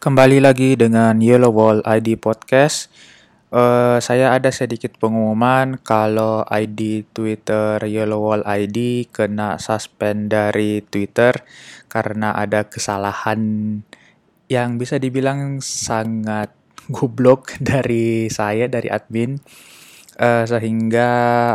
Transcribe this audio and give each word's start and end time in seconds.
Kembali 0.00 0.40
lagi 0.40 0.80
dengan 0.80 1.20
Yellow 1.20 1.52
Wall 1.52 1.84
ID 1.84 2.16
Podcast. 2.16 2.88
Uh, 3.52 4.00
saya 4.00 4.32
ada 4.32 4.48
sedikit 4.48 4.96
pengumuman 4.96 5.76
kalau 5.76 6.40
ID 6.48 7.04
Twitter 7.12 7.76
Yellow 7.84 8.16
Wall 8.16 8.40
ID 8.40 9.12
kena 9.12 9.60
suspend 9.60 10.32
dari 10.32 10.80
Twitter 10.80 11.44
karena 11.92 12.32
ada 12.32 12.64
kesalahan 12.64 13.44
yang 14.48 14.80
bisa 14.80 14.96
dibilang 14.96 15.60
sangat 15.60 16.48
goblok 16.96 17.60
dari 17.60 18.32
saya 18.32 18.72
dari 18.72 18.88
admin 18.88 19.36
uh, 20.16 20.48
sehingga 20.48 21.08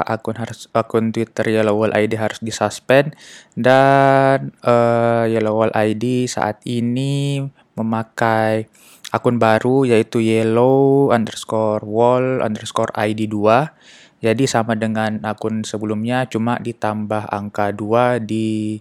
akun 0.06 0.38
harus 0.38 0.70
akun 0.70 1.10
Twitter 1.10 1.50
Yellow 1.50 1.82
Wall 1.82 1.98
ID 1.98 2.14
harus 2.22 2.38
disuspend 2.46 3.18
dan 3.58 4.54
uh, 4.62 5.26
Yellow 5.26 5.58
Wall 5.58 5.74
ID 5.74 6.30
saat 6.30 6.62
ini 6.70 7.42
memakai 7.76 8.68
akun 9.14 9.40
baru 9.40 9.88
yaitu 9.88 10.20
yellow 10.20 11.12
underscore 11.14 11.84
wall 11.86 12.42
underscore 12.42 12.92
id 12.98 13.28
2 13.30 14.24
jadi 14.24 14.44
sama 14.50 14.74
dengan 14.74 15.22
akun 15.24 15.62
sebelumnya 15.62 16.26
cuma 16.28 16.58
ditambah 16.60 17.30
angka 17.30 17.76
2 17.76 18.24
di 18.26 18.80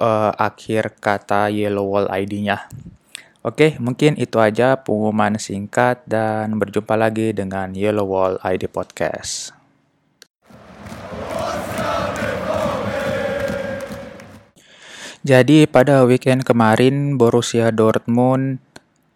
uh, 0.00 0.32
akhir 0.34 0.98
kata 0.98 1.52
yellow 1.52 1.86
wall 1.86 2.08
id-nya 2.10 2.66
Oke, 3.44 3.76
mungkin 3.76 4.16
itu 4.16 4.40
aja 4.40 4.80
pengumuman 4.80 5.36
singkat 5.36 6.00
dan 6.08 6.56
berjumpa 6.56 6.96
lagi 6.96 7.36
dengan 7.36 7.76
Yellow 7.76 8.08
Wall 8.08 8.40
ID 8.40 8.72
Podcast. 8.72 9.63
Jadi 15.24 15.64
pada 15.64 16.04
weekend 16.04 16.44
kemarin 16.44 17.16
Borussia 17.16 17.72
Dortmund 17.72 18.60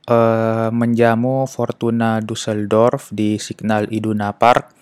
uh, 0.08 0.72
menjamu 0.72 1.44
Fortuna 1.44 2.24
Düsseldorf 2.24 3.12
di 3.12 3.36
Signal 3.36 3.92
Iduna 3.92 4.32
Park 4.32 4.72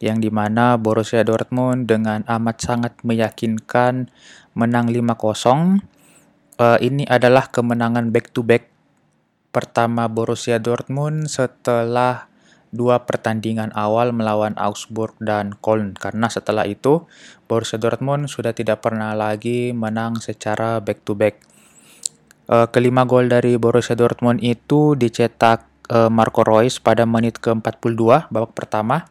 yang 0.00 0.24
di 0.24 0.32
mana 0.32 0.80
Borussia 0.80 1.20
Dortmund 1.20 1.84
dengan 1.84 2.24
amat 2.24 2.56
sangat 2.64 2.96
meyakinkan 3.04 4.08
menang 4.56 4.88
5-0. 4.88 5.84
Uh, 6.56 6.80
ini 6.80 7.04
adalah 7.04 7.52
kemenangan 7.52 8.08
back 8.08 8.32
to 8.32 8.40
back 8.40 8.72
pertama 9.52 10.08
Borussia 10.08 10.56
Dortmund 10.56 11.28
setelah 11.28 12.29
dua 12.70 13.02
pertandingan 13.02 13.74
awal 13.74 14.14
melawan 14.14 14.54
Augsburg 14.54 15.18
dan 15.18 15.58
Köln 15.58 15.98
karena 15.98 16.30
setelah 16.30 16.66
itu 16.66 17.06
Borussia 17.50 17.82
Dortmund 17.82 18.30
sudah 18.30 18.54
tidak 18.54 18.86
pernah 18.86 19.14
lagi 19.14 19.74
menang 19.74 20.22
secara 20.22 20.78
back 20.78 21.02
to 21.02 21.18
back. 21.18 21.42
Kelima 22.74 23.06
gol 23.06 23.30
dari 23.30 23.54
Borussia 23.62 23.94
Dortmund 23.94 24.42
itu 24.42 24.98
dicetak 24.98 25.70
uh, 25.90 26.10
Marco 26.10 26.46
Reus 26.46 26.78
pada 26.78 27.06
menit 27.06 27.38
ke-42 27.38 28.30
babak 28.30 28.52
pertama. 28.54 29.06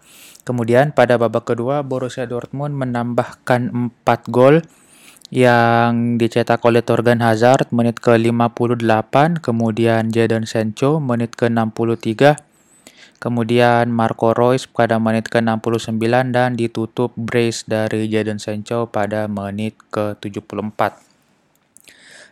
Kemudian 0.48 0.96
pada 0.96 1.20
babak 1.20 1.54
kedua 1.54 1.80
Borussia 1.86 2.26
Dortmund 2.26 2.74
menambahkan 2.74 3.94
4 4.04 4.34
gol 4.34 4.60
yang 5.30 6.18
dicetak 6.18 6.58
oleh 6.66 6.82
Torgan 6.82 7.22
Hazard 7.22 7.70
menit 7.70 8.02
ke-58, 8.02 9.46
kemudian 9.46 10.10
Jadon 10.10 10.50
Sancho 10.50 10.98
menit 10.98 11.38
ke-63, 11.38 12.49
Kemudian 13.20 13.92
Marco 13.92 14.32
Reus 14.32 14.64
pada 14.64 14.96
menit 14.96 15.28
ke-69 15.28 16.00
dan 16.32 16.56
ditutup 16.56 17.12
brace 17.20 17.68
dari 17.68 18.08
Jadon 18.08 18.40
Sancho 18.40 18.88
pada 18.88 19.28
menit 19.28 19.76
ke-74. 19.92 20.80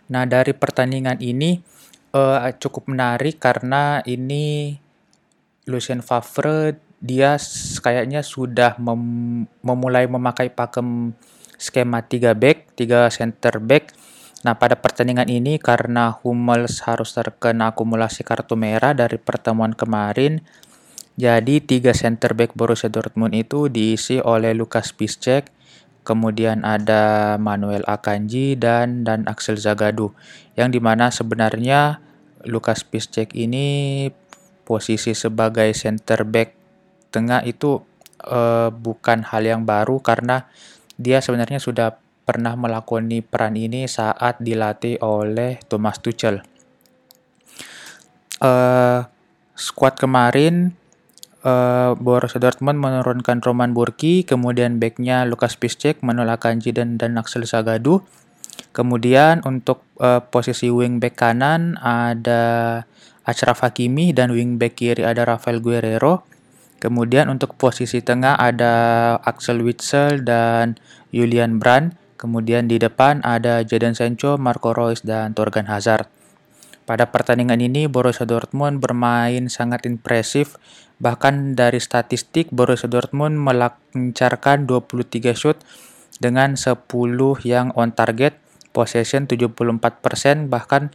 Nah, 0.08 0.23
dari 0.23 0.55
pertandingan 0.55 1.19
ini 1.19 1.59
uh, 2.15 2.39
cukup 2.55 2.87
menarik 2.87 3.36
karena 3.36 3.99
ini 4.08 4.80
Lucien 5.67 5.99
Favre 5.99 6.80
dia 6.98 7.37
kayaknya 7.83 8.23
sudah 8.25 8.80
mem 8.81 9.45
memulai 9.61 10.09
memakai 10.09 10.49
pakem 10.49 11.11
skema 11.59 11.99
3 11.99 12.31
back, 12.31 12.80
3 12.80 13.11
center 13.11 13.59
back. 13.59 13.92
Nah, 14.45 14.55
pada 14.55 14.77
pertandingan 14.77 15.27
ini 15.27 15.59
karena 15.59 16.14
Hummels 16.14 16.86
harus 16.86 17.11
terkena 17.11 17.73
akumulasi 17.73 18.23
kartu 18.23 18.54
merah 18.55 18.93
dari 18.93 19.17
pertemuan 19.17 19.73
kemarin, 19.73 20.45
jadi 21.17 21.66
tiga 21.66 21.98
center 21.98 22.38
back 22.38 22.54
Borussia 22.54 22.94
Dortmund 22.94 23.33
itu 23.33 23.73
diisi 23.73 24.22
oleh 24.22 24.54
Lukas 24.54 24.94
Piszczek, 24.94 25.50
kemudian 26.05 26.61
ada 26.61 27.36
Manuel 27.42 27.82
Akanji 27.89 28.54
dan 28.54 29.02
dan 29.02 29.26
Axel 29.26 29.58
Zagadou. 29.58 30.14
Yang 30.54 30.78
di 30.78 30.80
mana 30.80 31.10
sebenarnya 31.10 31.98
Lukas 32.45 32.86
Piszczek 32.86 33.33
ini 33.33 34.05
posisi 34.61 35.17
sebagai 35.17 35.73
center 35.73 36.22
back 36.22 36.54
tengah 37.10 37.42
itu 37.49 37.82
uh, 38.30 38.70
bukan 38.70 39.26
hal 39.26 39.42
yang 39.42 39.66
baru 39.66 39.98
karena 40.05 40.45
dia 41.02 41.17
sebenarnya 41.17 41.58
sudah 41.58 41.98
pernah 42.30 42.54
melakoni 42.54 43.26
peran 43.26 43.58
ini 43.58 43.89
saat 43.89 44.38
dilatih 44.38 45.02
oleh 45.02 45.58
Thomas 45.66 45.98
Tuchel. 45.98 46.45
Uh, 48.38 49.02
squad 49.58 49.98
kemarin 49.98 50.78
uh, 51.47 51.95
Borussia 51.95 52.43
Dortmund 52.43 52.83
menurunkan 52.83 53.39
Roman 53.39 53.71
Burki, 53.71 54.27
kemudian 54.27 54.83
backnya 54.83 55.23
Lukas 55.23 55.55
Piszczek, 55.55 56.03
Manuel 56.03 56.35
Akanji 56.35 56.75
dan 56.75 56.99
Axel 57.15 57.47
Zagadou. 57.47 58.03
Kemudian 58.75 59.41
untuk 59.47 59.87
uh, 60.03 60.21
posisi 60.21 60.67
wingback 60.67 61.17
kanan 61.17 61.80
ada 61.81 62.83
Achraf 63.23 63.63
Hakimi 63.65 64.13
dan 64.13 64.36
wingback 64.36 64.77
kiri 64.77 65.02
ada 65.07 65.23
Rafael 65.23 65.63
Guerrero. 65.63 66.27
Kemudian 66.77 67.33
untuk 67.33 67.57
posisi 67.57 68.05
tengah 68.05 68.37
ada 68.37 69.17
Axel 69.25 69.65
Witsel 69.65 70.21
dan 70.21 70.77
Julian 71.09 71.57
Brand. 71.57 71.97
Kemudian 72.21 72.69
di 72.69 72.77
depan 72.77 73.25
ada 73.25 73.65
Jadon 73.65 73.97
Sancho, 73.97 74.37
Marco 74.37 74.73
Reus 74.73 75.02
dan 75.02 75.33
Torgan 75.33 75.69
Hazard. 75.69 76.17
Pada 76.87 77.11
pertandingan 77.11 77.59
ini 77.59 77.92
Borussia 77.92 78.23
Dortmund 78.23 78.80
bermain 78.80 79.52
sangat 79.52 79.83
impresif 79.83 80.55
Bahkan 80.98 81.53
dari 81.53 81.77
statistik 81.77 82.49
Borussia 82.49 82.89
Dortmund 82.89 83.37
melancarkan 83.37 84.65
23 84.65 85.37
shoot 85.37 85.58
dengan 86.17 86.58
10 86.58 86.89
yang 87.45 87.70
on 87.77 87.93
target, 87.93 88.42
possession 88.73 89.30
74%, 89.30 90.49
bahkan 90.49 90.89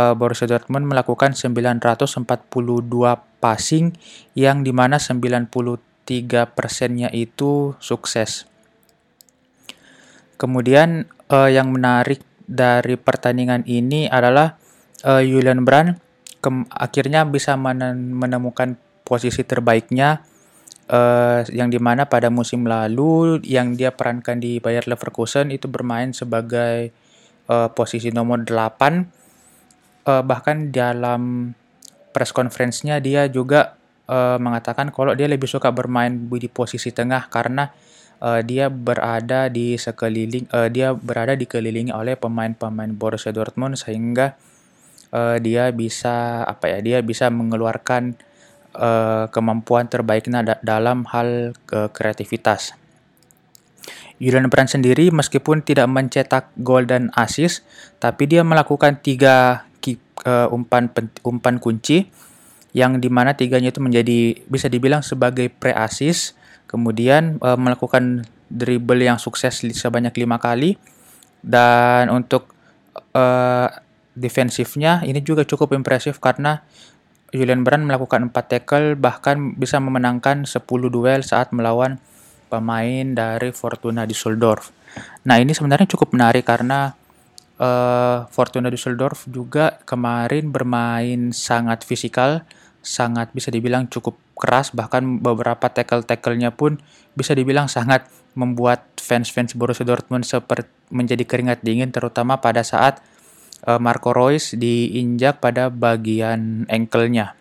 uh, 0.00 0.16
Borussia 0.16 0.48
Dortmund 0.48 0.88
melakukan 0.88 1.36
942 1.36 2.24
passing 3.44 3.92
yang 4.32 4.64
di 4.64 4.72
mana 4.72 4.96
93 4.96 5.44
persennya 6.56 7.12
itu 7.12 7.76
sukses. 7.76 8.48
Kemudian 10.40 11.12
uh, 11.28 11.52
yang 11.52 11.76
menarik 11.76 12.24
dari 12.48 12.96
pertandingan 12.96 13.68
ini 13.68 14.08
adalah 14.08 14.56
uh, 15.06 15.22
Julian 15.22 15.62
Brand 15.62 15.96
akhirnya 16.70 17.26
bisa 17.26 17.58
menemukan 17.58 18.78
posisi 19.02 19.42
terbaiknya 19.42 20.22
uh, 20.90 21.42
yang 21.50 21.70
di 21.70 21.78
mana 21.82 22.06
pada 22.06 22.30
musim 22.30 22.66
lalu 22.66 23.42
yang 23.42 23.74
dia 23.74 23.90
perankan 23.90 24.38
di 24.38 24.62
Bayer 24.62 24.86
Leverkusen 24.86 25.50
itu 25.50 25.66
bermain 25.66 26.14
sebagai 26.14 26.94
uh, 27.50 27.70
posisi 27.74 28.14
nomor 28.14 28.46
8 28.46 30.06
uh, 30.06 30.22
bahkan 30.22 30.70
dalam 30.70 31.50
press 32.14 32.30
conference-nya 32.30 33.02
dia 33.02 33.26
juga 33.26 33.74
uh, 34.06 34.38
mengatakan 34.38 34.94
kalau 34.94 35.12
dia 35.18 35.26
lebih 35.26 35.50
suka 35.50 35.74
bermain 35.74 36.14
di 36.30 36.48
posisi 36.48 36.94
tengah 36.94 37.26
karena 37.26 37.74
uh, 38.22 38.40
dia 38.40 38.70
berada 38.70 39.50
di 39.50 39.74
sekeliling 39.74 40.46
uh, 40.54 40.70
dia 40.70 40.94
berada 40.94 41.34
dikelilingi 41.34 41.90
oleh 41.90 42.14
pemain-pemain 42.14 42.94
Borussia 42.94 43.34
Dortmund 43.34 43.76
sehingga 43.76 44.38
uh, 45.12 45.36
dia 45.42 45.70
bisa 45.74 46.46
apa 46.46 46.72
ya 46.72 46.78
dia 46.80 46.98
bisa 47.02 47.30
mengeluarkan 47.30 48.16
uh, 48.74 49.26
kemampuan 49.30 49.86
terbaiknya 49.86 50.42
da 50.42 50.54
dalam 50.62 51.04
hal 51.10 51.52
ke 51.68 51.90
kreativitas. 51.92 52.74
Julian 54.16 54.48
Brand 54.48 54.70
sendiri 54.70 55.12
meskipun 55.12 55.60
tidak 55.60 55.92
mencetak 55.92 56.48
gol 56.64 56.88
dan 56.88 57.12
assist, 57.12 57.68
tapi 58.00 58.24
dia 58.24 58.40
melakukan 58.40 58.96
tiga 59.04 59.68
uh, 60.24 60.48
umpan 60.48 60.88
umpan 61.20 61.60
kunci 61.60 62.08
yang 62.72 63.00
di 63.00 63.08
mana 63.12 63.36
tiganya 63.36 63.72
itu 63.72 63.80
menjadi 63.80 64.40
bisa 64.48 64.68
dibilang 64.68 65.00
sebagai 65.00 65.48
pre-assist, 65.48 66.36
kemudian 66.68 67.40
uh, 67.40 67.56
melakukan 67.56 68.24
dribble 68.52 69.00
yang 69.00 69.16
sukses 69.16 69.64
sebanyak 69.64 70.12
lima 70.16 70.36
kali, 70.40 70.76
dan 71.40 72.12
untuk 72.12 72.52
uh, 73.16 73.68
defensifnya 74.16 75.04
ini 75.04 75.20
juga 75.20 75.44
cukup 75.44 75.76
impresif 75.76 76.18
karena 76.18 76.64
Julian 77.36 77.62
Brand 77.62 77.84
melakukan 77.84 78.32
4 78.32 78.34
tackle 78.48 78.88
bahkan 78.96 79.54
bisa 79.54 79.76
memenangkan 79.76 80.48
10 80.48 80.64
duel 80.66 81.20
saat 81.20 81.52
melawan 81.52 82.00
pemain 82.48 83.06
dari 83.12 83.50
Fortuna 83.50 84.08
Düsseldorf. 84.08 84.70
Nah, 85.28 85.36
ini 85.36 85.52
sebenarnya 85.52 85.90
cukup 85.90 86.14
menarik 86.16 86.46
karena 86.46 86.94
uh, 87.58 88.24
Fortuna 88.30 88.70
Düsseldorf 88.72 89.26
juga 89.28 89.82
kemarin 89.84 90.54
bermain 90.54 91.34
sangat 91.34 91.82
fisikal, 91.82 92.46
sangat 92.80 93.34
bisa 93.34 93.50
dibilang 93.50 93.90
cukup 93.90 94.16
keras, 94.38 94.70
bahkan 94.72 95.18
beberapa 95.18 95.66
tackle-tackle-nya 95.66 96.54
pun 96.54 96.78
bisa 97.18 97.34
dibilang 97.34 97.66
sangat 97.66 98.06
membuat 98.38 98.86
fans-fans 99.00 99.56
Borussia 99.58 99.84
Dortmund 99.84 100.28
seperti 100.28 100.70
menjadi 100.94 101.26
keringat 101.26 101.66
dingin, 101.66 101.90
terutama 101.90 102.38
pada 102.38 102.62
saat 102.62 103.02
uh, 103.66 103.82
Marco 103.82 104.14
Reus 104.14 104.54
diinjak 104.54 105.42
pada 105.42 105.68
bagian 105.68 106.64
ankle-nya. 106.70 107.34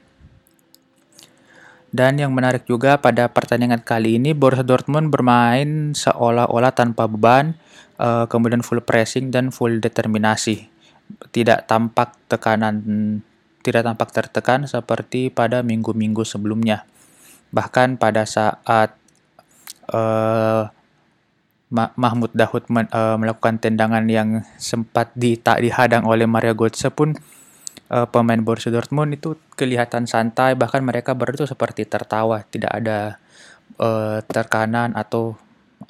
Dan 1.95 2.19
yang 2.19 2.35
menarik 2.35 2.67
juga 2.67 2.99
pada 2.99 3.31
pertandingan 3.31 3.79
kali 3.79 4.19
ini 4.19 4.35
Borussia 4.35 4.67
Dortmund 4.67 5.15
bermain 5.15 5.95
seolah-olah 5.95 6.75
tanpa 6.75 7.07
beban, 7.07 7.55
uh, 7.95 8.27
kemudian 8.27 8.59
full 8.59 8.83
pressing 8.83 9.31
dan 9.31 9.47
full 9.47 9.79
determinasi. 9.79 10.67
Tidak 11.31 11.63
tampak 11.63 12.19
tekanan, 12.27 12.83
tidak 13.63 13.87
tampak 13.87 14.11
tertekan 14.11 14.67
seperti 14.67 15.31
pada 15.31 15.63
minggu-minggu 15.63 16.27
sebelumnya. 16.27 16.83
Bahkan 17.55 17.95
pada 17.95 18.27
saat 18.27 18.99
uh, 19.87 20.74
Mahmud 21.73 22.29
Dahoud 22.37 22.69
men, 22.69 22.85
uh, 22.93 23.17
melakukan 23.17 23.57
tendangan 23.57 24.05
yang 24.05 24.45
sempat 24.61 25.09
di, 25.17 25.33
tak 25.33 25.65
dihadang 25.65 26.05
oleh 26.05 26.29
Mario 26.29 26.53
Götze 26.53 26.93
pun 26.93 27.17
uh, 27.89 28.05
pemain 28.05 28.37
Borussia 28.37 28.69
Dortmund 28.69 29.17
itu 29.17 29.33
kelihatan 29.57 30.05
santai 30.05 30.53
bahkan 30.53 30.85
mereka 30.85 31.17
berdua 31.17 31.49
seperti 31.49 31.89
tertawa 31.89 32.45
tidak 32.47 32.69
ada 32.69 33.17
uh, 33.81 34.21
tekanan 34.29 34.93
atau 34.93 35.33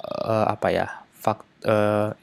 uh, 0.00 0.46
apa 0.48 0.68
ya 0.72 0.86
fakt 1.12 1.44
uh, 1.68 2.16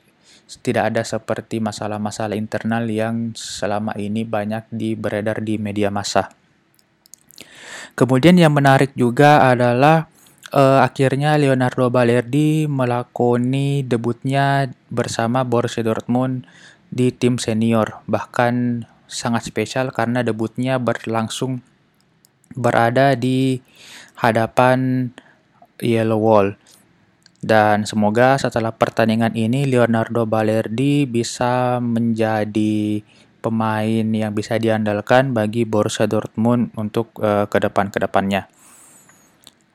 tidak 0.62 0.94
ada 0.94 1.02
seperti 1.02 1.58
masalah-masalah 1.58 2.38
internal 2.38 2.86
yang 2.86 3.34
selama 3.34 3.96
ini 3.98 4.22
banyak 4.22 4.70
di 4.70 4.94
beredar 4.94 5.42
di 5.42 5.58
media 5.58 5.90
massa. 5.90 6.30
Kemudian 7.98 8.38
yang 8.38 8.54
menarik 8.54 8.94
juga 8.94 9.50
adalah 9.50 10.13
uh, 10.54 10.80
akhirnya 10.86 11.36
Leonardo 11.36 11.90
Balerdi 11.90 12.70
melakoni 12.70 13.82
debutnya 13.84 14.70
bersama 14.94 15.42
Borussia 15.42 15.82
Dortmund 15.82 16.46
di 16.94 17.10
tim 17.10 17.42
senior. 17.42 18.06
Bahkan 18.06 18.86
sangat 19.10 19.50
spesial 19.50 19.90
karena 19.92 20.22
debutnya 20.22 20.78
berlangsung 20.78 21.66
berada 22.54 23.18
di 23.18 23.60
hadapan 24.22 25.10
Yellow 25.82 26.22
Wall. 26.22 26.48
Dan 27.44 27.84
semoga 27.84 28.40
setelah 28.40 28.72
pertandingan 28.72 29.36
ini 29.36 29.68
Leonardo 29.68 30.24
Balerdi 30.24 31.04
bisa 31.04 31.84
menjadi 31.84 33.04
pemain 33.44 34.08
yang 34.08 34.32
bisa 34.32 34.56
diandalkan 34.56 35.36
bagi 35.36 35.68
Borussia 35.68 36.08
Dortmund 36.08 36.72
untuk 36.80 37.12
uh, 37.20 37.44
ke 37.52 37.60
depan-ke 37.60 38.00
depannya. 38.00 38.48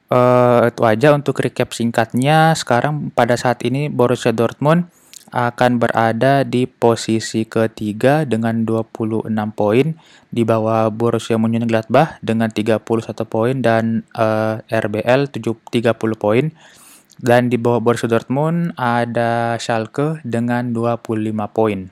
Uh, 0.09 0.73
itu 0.73 0.83
aja 0.89 1.13
untuk 1.13 1.37
recap 1.45 1.77
singkatnya. 1.77 2.57
Sekarang 2.57 3.13
pada 3.13 3.37
saat 3.37 3.61
ini 3.69 3.93
Borussia 3.93 4.33
Dortmund 4.33 4.89
akan 5.29 5.77
berada 5.77 6.41
di 6.49 6.65
posisi 6.65 7.45
ketiga 7.45 8.25
dengan 8.25 8.65
26 8.65 9.29
poin 9.53 9.87
di 10.33 10.43
bawah 10.49 10.89
Borussia 10.89 11.37
Mönchengladbach 11.37 12.17
dengan 12.25 12.49
31 12.49 12.81
poin 13.29 13.61
dan 13.61 14.09
uh, 14.17 14.65
RBL 14.65 15.29
30 15.29 15.69
poin 16.17 16.45
dan 17.21 17.53
di 17.53 17.61
bawah 17.61 17.83
Borussia 17.83 18.09
Dortmund 18.09 18.73
ada 18.79 19.61
Schalke 19.61 20.23
dengan 20.25 20.73
25 20.73 21.29
poin. 21.53 21.91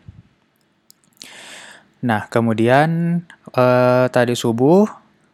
Nah, 2.07 2.31
kemudian 2.31 3.21
uh, 3.53 4.07
tadi 4.09 4.39
subuh 4.39 4.87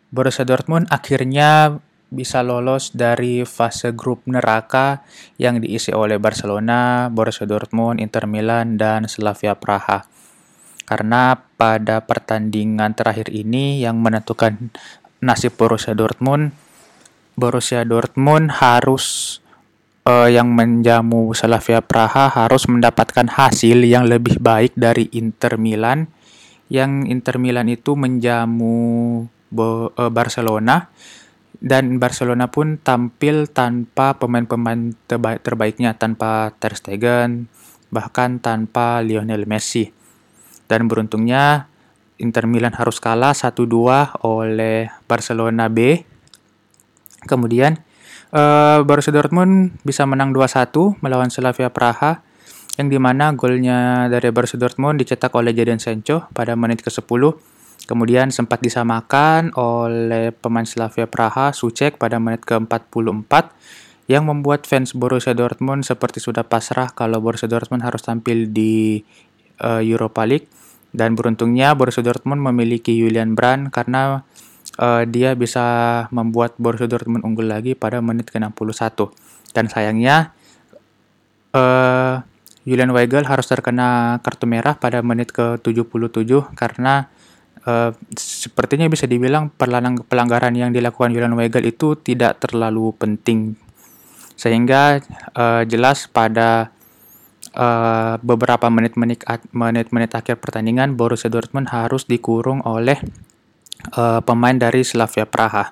Borussia 0.08 0.48
Dortmund 0.48 0.88
akhirnya 0.88 1.78
bisa 2.12 2.44
lolos 2.44 2.92
dari 2.92 3.40
fase 3.48 3.96
grup 3.96 4.28
neraka 4.28 5.00
yang 5.40 5.64
diisi 5.64 5.96
oleh 5.96 6.20
Barcelona, 6.20 7.08
Borussia 7.08 7.48
Dortmund, 7.48 8.04
Inter 8.04 8.28
Milan, 8.28 8.76
dan 8.76 9.08
Slavia 9.08 9.56
Praha. 9.56 10.04
Karena 10.84 11.40
pada 11.56 12.04
pertandingan 12.04 12.92
terakhir 12.92 13.32
ini 13.32 13.80
yang 13.80 13.96
menentukan 13.96 14.68
nasib 15.24 15.56
Borussia 15.56 15.96
Dortmund, 15.96 16.52
Borussia 17.32 17.80
Dortmund 17.88 18.60
harus 18.60 19.38
uh, 20.04 20.28
yang 20.28 20.52
menjamu 20.52 21.32
Slavia 21.32 21.80
Praha 21.80 22.28
harus 22.28 22.68
mendapatkan 22.68 23.24
hasil 23.24 23.88
yang 23.88 24.04
lebih 24.04 24.36
baik 24.36 24.76
dari 24.76 25.08
Inter 25.16 25.56
Milan. 25.56 26.12
Yang 26.68 27.08
Inter 27.08 27.36
Milan 27.40 27.72
itu 27.72 27.96
menjamu 27.96 28.76
uh, 29.56 30.10
Barcelona 30.12 30.92
dan 31.62 32.02
Barcelona 32.02 32.50
pun 32.50 32.74
tampil 32.82 33.46
tanpa 33.46 34.18
pemain-pemain 34.18 34.98
terba 35.06 35.38
terbaiknya, 35.38 35.94
tanpa 35.94 36.50
Ter 36.58 36.74
Stegen, 36.74 37.46
bahkan 37.94 38.42
tanpa 38.42 38.98
Lionel 38.98 39.46
Messi. 39.46 39.94
Dan 40.66 40.90
beruntungnya 40.90 41.70
Inter 42.18 42.50
Milan 42.50 42.74
harus 42.74 42.98
kalah 42.98 43.30
1-2 43.30 44.26
oleh 44.26 44.90
Barcelona 45.06 45.70
B. 45.70 46.02
Kemudian 47.30 47.78
uh, 48.34 48.82
Borussia 48.82 49.14
Dortmund 49.14 49.78
bisa 49.86 50.02
menang 50.02 50.34
2-1 50.34 50.98
melawan 50.98 51.30
Slavia 51.30 51.70
Praha 51.70 52.26
yang 52.74 52.90
di 52.90 52.98
mana 52.98 53.30
golnya 53.38 54.10
dari 54.10 54.34
Borussia 54.34 54.58
Dortmund 54.58 54.98
dicetak 54.98 55.30
oleh 55.38 55.54
Jadon 55.54 55.78
Sancho 55.78 56.26
pada 56.34 56.58
menit 56.58 56.82
ke-10 56.82 57.51
Kemudian 57.84 58.30
sempat 58.30 58.62
disamakan 58.62 59.50
oleh 59.58 60.30
pemain 60.30 60.66
Slavia 60.66 61.10
Praha, 61.10 61.50
Sucek 61.50 61.98
pada 61.98 62.22
menit 62.22 62.46
ke-44 62.46 63.32
yang 64.10 64.26
membuat 64.26 64.66
fans 64.66 64.94
Borussia 64.94 65.34
Dortmund 65.34 65.86
seperti 65.86 66.18
sudah 66.18 66.46
pasrah 66.46 66.90
kalau 66.94 67.18
Borussia 67.18 67.50
Dortmund 67.50 67.82
harus 67.82 68.02
tampil 68.02 68.50
di 68.50 69.02
uh, 69.62 69.82
Europa 69.82 70.22
League. 70.26 70.46
Dan 70.92 71.16
beruntungnya 71.16 71.72
Borussia 71.72 72.04
Dortmund 72.04 72.44
memiliki 72.44 72.92
Julian 72.92 73.32
Brand 73.32 73.72
karena 73.72 74.20
uh, 74.78 75.02
dia 75.08 75.32
bisa 75.32 75.64
membuat 76.12 76.56
Borussia 76.60 76.88
Dortmund 76.88 77.24
unggul 77.24 77.48
lagi 77.48 77.72
pada 77.72 78.04
menit 78.04 78.28
ke-61 78.28 79.08
dan 79.52 79.68
sayangnya 79.68 80.32
uh, 81.52 82.24
Julian 82.62 82.94
Weigel 82.94 83.26
harus 83.26 83.46
terkena 83.50 84.20
kartu 84.22 84.46
merah 84.46 84.78
pada 84.78 85.02
menit 85.02 85.34
ke-77 85.34 86.54
karena 86.54 87.10
Uh, 87.62 87.94
sepertinya 88.18 88.90
bisa 88.90 89.06
dibilang 89.06 89.54
pelanggaran 90.10 90.50
yang 90.50 90.74
dilakukan 90.74 91.14
Julian 91.14 91.38
Weigel 91.38 91.62
itu 91.70 91.94
tidak 91.94 92.42
terlalu 92.42 92.90
penting 92.98 93.54
sehingga 94.34 94.98
uh, 95.38 95.62
jelas 95.62 96.10
pada 96.10 96.74
uh, 97.54 98.18
beberapa 98.18 98.66
menit-menit 98.66 99.22
menit-menit 99.54 100.10
akhir 100.10 100.42
pertandingan 100.42 100.98
Borussia 100.98 101.30
Dortmund 101.30 101.70
harus 101.70 102.08
dikurung 102.10 102.64
oleh 102.66 102.98
uh, 103.94 104.18
pemain 104.24 104.56
dari 104.56 104.82
Slavia 104.82 105.28
Praha. 105.28 105.70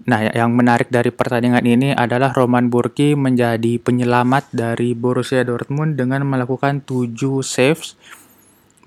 Nah, 0.00 0.32
yang 0.32 0.54
menarik 0.56 0.88
dari 0.88 1.12
pertandingan 1.12 1.66
ini 1.66 1.92
adalah 1.92 2.32
Roman 2.32 2.72
Burki 2.72 3.12
menjadi 3.18 3.76
penyelamat 3.78 4.48
dari 4.50 4.96
Borussia 4.96 5.44
Dortmund 5.44 6.00
dengan 6.00 6.24
melakukan 6.24 6.80
7 6.82 7.14
saves 7.44 7.94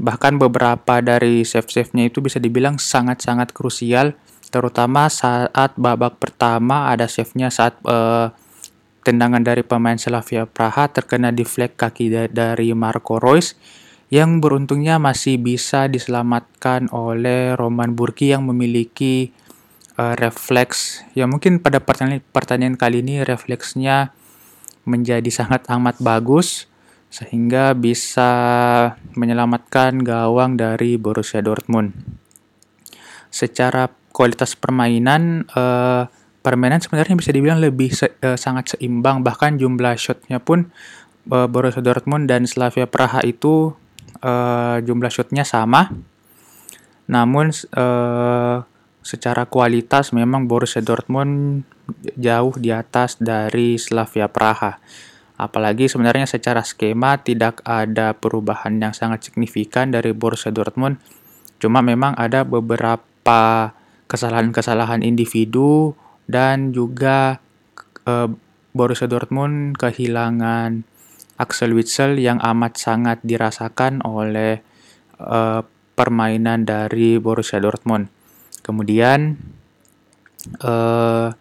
Bahkan 0.01 0.41
beberapa 0.41 1.01
dari 1.05 1.45
save-save-nya 1.45 2.09
itu 2.09 2.17
bisa 2.23 2.41
dibilang 2.41 2.81
sangat-sangat 2.81 3.53
krusial, 3.53 4.17
terutama 4.49 5.09
saat 5.09 5.77
babak 5.77 6.17
pertama 6.17 6.89
ada 6.89 7.05
save-nya 7.05 7.53
saat 7.53 7.77
uh, 7.85 8.33
tendangan 9.05 9.43
dari 9.43 9.61
pemain 9.61 9.99
Slavia 9.99 10.47
Praha 10.47 10.89
terkena 10.89 11.29
deflect 11.29 11.75
kaki 11.77 12.09
da 12.09 12.23
dari 12.31 12.71
Marco 12.71 13.19
Reus 13.19 13.53
yang 14.13 14.39
beruntungnya 14.39 15.01
masih 15.01 15.41
bisa 15.41 15.89
diselamatkan 15.89 16.87
oleh 16.93 17.57
Roman 17.57 17.97
Burki 17.97 18.29
yang 18.29 18.45
memiliki 18.45 19.33
uh, 19.97 20.13
refleks. 20.17 21.01
Ya 21.17 21.25
mungkin 21.25 21.57
pada 21.57 21.81
pertandingan, 21.81 22.21
pertandingan 22.29 22.77
kali 22.77 23.01
ini 23.01 23.25
refleksnya 23.25 24.13
menjadi 24.85 25.27
sangat 25.33 25.65
amat 25.71 25.97
bagus 25.97 26.69
sehingga 27.13 27.77
bisa 27.77 28.31
menyelamatkan 29.13 30.01
gawang 30.01 30.57
dari 30.57 30.97
Borussia 30.97 31.45
Dortmund. 31.45 31.93
Secara 33.29 33.85
kualitas 34.09 34.57
permainan, 34.57 35.45
eh, 35.45 36.09
permainan 36.41 36.81
sebenarnya 36.81 37.13
bisa 37.13 37.29
dibilang 37.29 37.61
lebih 37.61 37.93
se 37.93 38.17
eh, 38.17 38.33
sangat 38.33 38.73
seimbang, 38.73 39.21
bahkan 39.21 39.61
jumlah 39.61 39.93
shotnya 39.93 40.41
pun 40.41 40.73
eh, 41.29 41.45
Borussia 41.45 41.85
Dortmund 41.85 42.25
dan 42.25 42.49
Slavia 42.49 42.89
Praha 42.89 43.21
itu 43.21 43.77
eh, 44.25 44.81
jumlah 44.81 45.13
shotnya 45.13 45.45
sama. 45.45 45.93
Namun 47.05 47.53
eh, 47.53 48.57
secara 49.05 49.45
kualitas 49.45 50.17
memang 50.17 50.49
Borussia 50.49 50.81
Dortmund 50.81 51.61
jauh 52.17 52.57
di 52.57 52.73
atas 52.73 53.21
dari 53.21 53.77
Slavia 53.77 54.25
Praha 54.25 54.81
Apalagi 55.43 55.91
sebenarnya 55.91 56.23
secara 56.23 56.63
skema 56.63 57.19
tidak 57.19 57.59
ada 57.67 58.15
perubahan 58.15 58.79
yang 58.79 58.95
sangat 58.95 59.27
signifikan 59.27 59.91
dari 59.91 60.15
Borussia 60.15 60.55
Dortmund. 60.55 61.03
Cuma 61.59 61.83
memang 61.83 62.15
ada 62.15 62.47
beberapa 62.47 63.75
kesalahan-kesalahan 64.07 65.03
individu 65.03 65.99
dan 66.31 66.71
juga 66.71 67.43
uh, 68.07 68.31
Borussia 68.71 69.11
Dortmund 69.11 69.75
kehilangan 69.75 70.87
Axel 71.35 71.75
Witsel 71.75 72.23
yang 72.23 72.39
amat 72.39 72.79
sangat 72.79 73.19
dirasakan 73.27 73.99
oleh 74.07 74.63
uh, 75.19 75.59
permainan 75.99 76.63
dari 76.63 77.19
Borussia 77.19 77.59
Dortmund. 77.59 78.07
Kemudian 78.63 79.35
uh, 80.63 81.35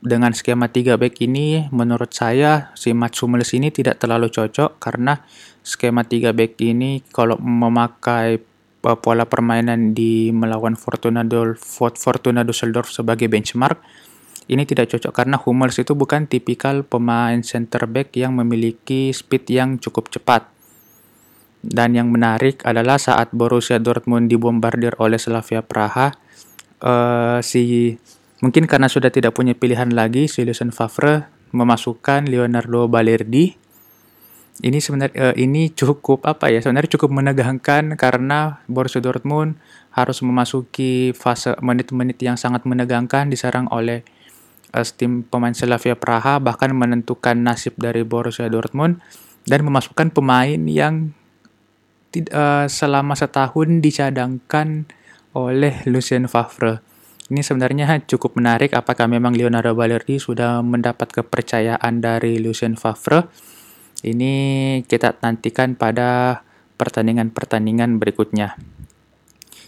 dengan 0.00 0.30
skema 0.36 0.68
3 0.68 1.00
back 1.00 1.24
ini 1.24 1.72
menurut 1.72 2.12
saya 2.12 2.70
si 2.76 2.92
Mats 2.92 3.20
Hummels 3.24 3.56
ini 3.56 3.72
tidak 3.72 3.98
terlalu 3.98 4.28
cocok 4.28 4.76
karena 4.76 5.24
skema 5.64 6.04
3 6.04 6.36
back 6.36 6.52
ini 6.60 7.00
kalau 7.08 7.40
memakai 7.40 8.38
uh, 8.84 8.98
pola 9.00 9.24
permainan 9.24 9.96
di 9.96 10.30
melawan 10.30 10.76
Fortuna, 10.76 11.24
Fortuna 11.96 12.44
Düsseldorf 12.44 12.92
sebagai 12.92 13.26
benchmark 13.26 13.80
ini 14.46 14.62
tidak 14.62 14.94
cocok 14.94 15.10
karena 15.10 15.36
Hummels 15.42 15.74
itu 15.82 15.98
bukan 15.98 16.30
tipikal 16.30 16.86
pemain 16.86 17.42
center 17.42 17.90
back 17.90 18.14
yang 18.14 18.38
memiliki 18.38 19.10
speed 19.10 19.50
yang 19.50 19.82
cukup 19.82 20.06
cepat. 20.14 20.46
Dan 21.66 21.98
yang 21.98 22.14
menarik 22.14 22.62
adalah 22.62 22.94
saat 22.94 23.34
Borussia 23.34 23.82
Dortmund 23.82 24.30
dibombardir 24.30 24.94
oleh 25.02 25.18
Slavia 25.18 25.66
Praha, 25.66 26.14
uh, 26.78 27.42
si 27.42 27.90
Mungkin 28.46 28.70
karena 28.70 28.86
sudah 28.86 29.10
tidak 29.10 29.34
punya 29.34 29.58
pilihan 29.58 29.90
lagi, 29.90 30.30
si 30.30 30.46
Lucien 30.46 30.70
Favre 30.70 31.26
memasukkan 31.50 32.30
Leonardo 32.30 32.86
Balerdi. 32.86 33.58
Ini 34.62 34.78
sebenarnya 34.78 35.18
uh, 35.18 35.34
ini 35.34 35.74
cukup 35.74 36.22
apa 36.22 36.54
ya? 36.54 36.62
Sebenarnya 36.62 36.94
cukup 36.94 37.10
menegangkan 37.10 37.98
karena 37.98 38.62
Borussia 38.70 39.02
Dortmund 39.02 39.58
harus 39.90 40.22
memasuki 40.22 41.10
fase 41.10 41.58
menit-menit 41.58 42.22
yang 42.22 42.38
sangat 42.38 42.62
menegangkan 42.70 43.26
diserang 43.26 43.66
oleh 43.74 44.06
uh, 44.70 44.86
tim 44.94 45.26
pemain 45.26 45.50
Slavia 45.50 45.98
Praha 45.98 46.38
bahkan 46.38 46.70
menentukan 46.70 47.34
nasib 47.34 47.74
dari 47.82 48.06
Borussia 48.06 48.46
Dortmund 48.46 49.02
dan 49.42 49.66
memasukkan 49.66 50.14
pemain 50.14 50.62
yang 50.70 51.18
uh, 52.30 52.70
selama 52.70 53.18
setahun 53.18 53.82
dicadangkan 53.82 54.86
oleh 55.34 55.82
Lucien 55.90 56.30
Favre. 56.30 56.95
Ini 57.26 57.42
sebenarnya 57.42 58.06
cukup 58.06 58.38
menarik 58.38 58.70
apakah 58.70 59.10
memang 59.10 59.34
Leonardo 59.34 59.74
Balerdi 59.74 60.22
sudah 60.22 60.62
mendapat 60.62 61.10
kepercayaan 61.10 61.98
dari 61.98 62.38
Lucien 62.38 62.78
Favre. 62.78 63.26
Ini 64.06 64.34
kita 64.86 65.18
nantikan 65.18 65.74
pada 65.74 66.42
pertandingan-pertandingan 66.78 67.98
berikutnya. 67.98 68.54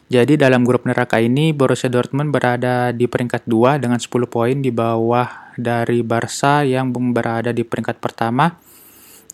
Jadi 0.09 0.41
dalam 0.41 0.65
grup 0.65 0.87
neraka 0.87 1.21
ini 1.21 1.51
Borussia 1.53 1.91
Dortmund 1.91 2.33
berada 2.33 2.95
di 2.95 3.11
peringkat 3.11 3.45
2 3.45 3.83
dengan 3.83 3.99
10 4.01 4.09
poin 4.31 4.57
di 4.57 4.71
bawah 4.73 5.53
dari 5.59 6.01
Barca 6.07 6.65
yang 6.65 6.95
berada 6.95 7.53
di 7.53 7.67
peringkat 7.67 7.99
pertama 8.01 8.55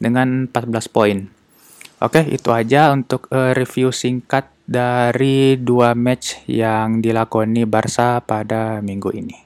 dengan 0.01 0.49
14 0.51 0.89
poin. 0.91 1.31
Oke, 2.03 2.27
itu 2.27 2.51
aja 2.51 2.91
untuk 2.91 3.31
uh, 3.31 3.55
review 3.55 3.95
singkat 3.95 4.51
dari 4.65 5.61
dua 5.61 5.93
match 5.93 6.49
yang 6.49 7.05
dilakoni 7.05 7.69
Barca 7.69 8.21
pada 8.25 8.81
minggu 8.81 9.11
ini. 9.13 9.39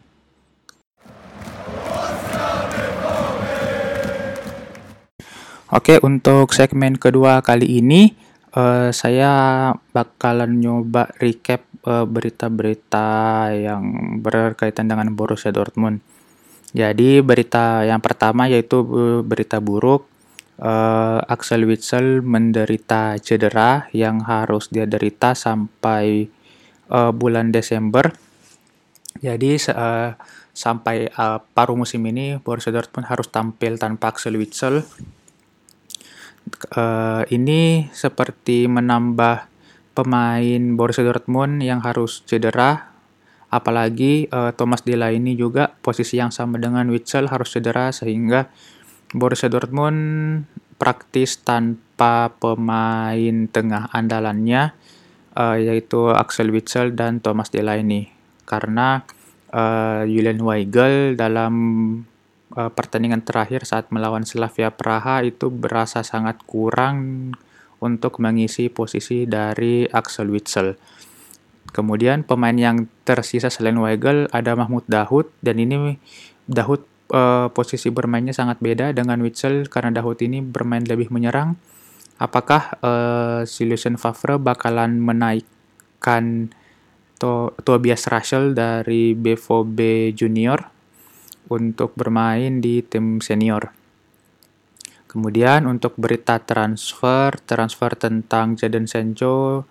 Oke, 5.68 6.00
untuk 6.00 6.56
segmen 6.56 6.96
kedua 6.96 7.44
kali 7.44 7.84
ini 7.84 8.16
uh, 8.56 8.88
saya 8.88 9.68
bakalan 9.92 10.56
nyoba 10.64 11.12
recap 11.20 11.60
eh, 11.84 12.06
berita-berita 12.08 13.52
yang 13.52 13.84
berkaitan 14.24 14.88
dengan 14.88 15.12
Borussia 15.12 15.52
Dortmund. 15.52 16.00
Jadi 16.72 17.20
berita 17.20 17.84
yang 17.84 18.00
pertama 18.00 18.48
yaitu 18.48 18.80
uh, 18.80 19.20
berita 19.20 19.60
buruk 19.60 20.07
uh, 20.62 21.20
Axel 21.24 21.66
Witsel 21.66 22.22
menderita 22.22 23.18
cedera 23.22 23.86
yang 23.94 24.22
harus 24.26 24.70
dia 24.70 24.84
derita 24.84 25.34
sampai 25.34 26.26
uh, 26.90 27.10
bulan 27.14 27.54
Desember. 27.54 28.10
Jadi 29.18 29.58
uh, 29.74 30.14
sampai 30.54 31.10
uh, 31.10 31.42
paruh 31.54 31.78
musim 31.78 32.02
ini 32.06 32.38
Borussia 32.38 32.74
Dortmund 32.74 33.06
harus 33.10 33.26
tampil 33.30 33.78
tanpa 33.78 34.14
Axel 34.14 34.38
Witsel. 34.38 34.82
Uh, 36.74 37.22
ini 37.28 37.92
seperti 37.92 38.66
menambah 38.70 39.46
pemain 39.92 40.62
Borussia 40.78 41.04
Dortmund 41.04 41.60
yang 41.62 41.82
harus 41.82 42.22
cedera 42.24 42.88
apalagi 43.48 44.28
uh, 44.28 44.52
Thomas 44.52 44.84
Delaney 44.84 45.32
juga 45.32 45.72
posisi 45.80 46.20
yang 46.20 46.28
sama 46.28 46.60
dengan 46.60 46.84
Witsel 46.92 47.32
harus 47.32 47.48
cedera 47.48 47.88
sehingga 47.90 48.52
Borussia 49.16 49.48
Dortmund 49.48 50.44
praktis 50.76 51.40
tanpa 51.40 52.32
pemain 52.36 53.48
tengah 53.50 53.90
andalannya 53.90 54.76
uh, 55.34 55.56
yaitu 55.58 56.12
Axel 56.12 56.52
Witsel 56.54 56.94
dan 56.94 57.18
Thomas 57.18 57.48
Delaney 57.48 58.12
karena 58.44 59.04
uh, 59.52 60.04
Julian 60.04 60.40
Weigel 60.44 61.16
dalam 61.16 61.54
uh, 62.54 62.70
pertandingan 62.72 63.24
terakhir 63.24 63.64
saat 63.64 63.88
melawan 63.88 64.24
Slavia 64.24 64.72
Praha 64.72 65.24
itu 65.24 65.48
berasa 65.52 66.04
sangat 66.04 66.40
kurang 66.44 67.32
untuk 67.78 68.18
mengisi 68.18 68.66
posisi 68.68 69.24
dari 69.24 69.86
Axel 69.86 70.30
Witsel. 70.34 70.74
Kemudian 71.68 72.24
pemain 72.24 72.56
yang 72.56 72.88
tersisa 73.04 73.52
selain 73.52 73.76
Weigel 73.76 74.26
ada 74.32 74.56
Mahmud 74.56 74.88
Dahoud 74.88 75.28
dan 75.44 75.60
ini 75.60 76.00
Dahoud 76.48 76.82
uh, 77.12 77.48
posisi 77.52 77.88
bermainnya 77.88 78.36
sangat 78.36 78.60
beda 78.60 78.92
dengan 78.92 79.20
Witsel 79.24 79.68
karena 79.68 79.92
Dahoud 79.92 80.20
ini 80.24 80.44
bermain 80.44 80.84
lebih 80.84 81.08
menyerang. 81.12 81.56
Apakah 82.18 82.74
uh, 82.82 83.40
si 83.46 83.62
Lucien 83.64 83.94
Favre 83.94 84.42
bakalan 84.42 84.98
menaikkan 84.98 86.50
to 87.18 87.54
Tobias 87.62 88.10
Russell 88.10 88.54
dari 88.54 89.14
BVB 89.14 90.10
Junior 90.14 90.58
untuk 91.50 91.94
bermain 91.94 92.58
di 92.58 92.82
tim 92.82 93.22
senior? 93.22 93.70
Kemudian 95.08 95.64
untuk 95.64 95.96
berita 95.96 96.36
transfer, 96.42 97.32
transfer 97.48 97.96
tentang 97.96 98.60
Jadon 98.60 98.84
Sancho 98.84 99.64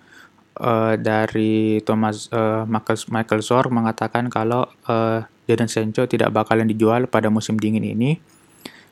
uh, 0.59 0.97
dari 0.97 1.81
Thomas 1.85 2.27
uh, 2.33 2.65
Michael, 2.65 2.97
Michael 3.13 3.41
Zorc 3.45 3.69
mengatakan 3.69 4.27
kalau 4.27 4.65
uh, 4.89 5.23
Jadon 5.47 5.71
Sancho 5.71 6.05
tidak 6.05 6.35
bakalan 6.35 6.67
dijual 6.67 7.07
pada 7.07 7.31
musim 7.31 7.55
dingin 7.55 7.85
ini. 7.85 8.19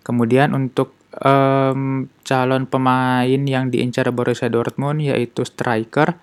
Kemudian 0.05 0.53
untuk 0.53 0.93
um, 1.19 2.07
calon 2.23 2.69
pemain 2.69 3.41
yang 3.41 3.73
diincar 3.73 4.09
Borussia 4.13 4.47
Dortmund 4.47 5.03
yaitu 5.03 5.43
striker. 5.43 6.15